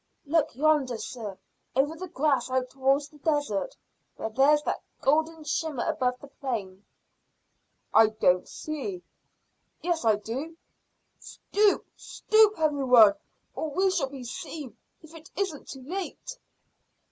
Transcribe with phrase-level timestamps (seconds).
[0.25, 1.37] "Look yonder, sir,
[1.75, 3.77] over the grass out towards the desert
[4.15, 6.83] where there's that golden shimmer above the plain."
[7.93, 9.03] "I don't see
[9.83, 10.57] yes, I do.
[11.19, 13.13] Stoop, stoop, every one,
[13.55, 16.35] or we shall be seen, if it isn't too late."